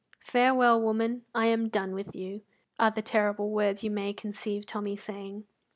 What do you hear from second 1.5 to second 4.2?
done with you," are the terrible words you may